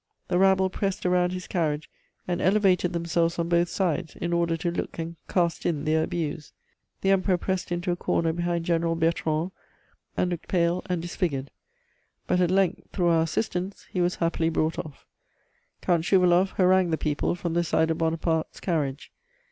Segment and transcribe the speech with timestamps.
[0.29, 1.87] "The rabble pressed around his carriage,
[2.27, 6.53] and elevated themselves on both sides in order to look and cast in their abuse.
[7.01, 9.51] The Emperor pressed into a corner behind General Bertrand,
[10.17, 11.51] and looked pale and disfigured;
[12.25, 15.05] but at length, through our assistance, he was happily brought off.
[15.83, 19.11] "Count Schouwaloff harangued the people from the side of Buonaparte's carriage.